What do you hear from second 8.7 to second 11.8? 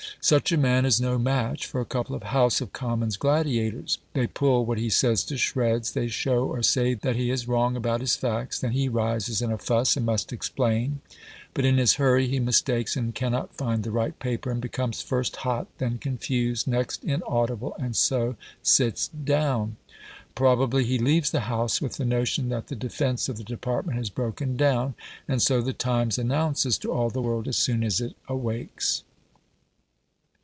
he rises in a fuss and must explain: but in